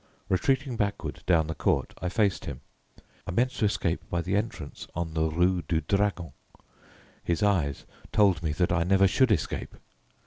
[0.29, 2.61] Retreating backward, down the court, I faced him.
[3.27, 6.33] I meant to escape by the entrance on the Rue du Dragon.
[7.23, 9.75] His eyes told me that I never should escape.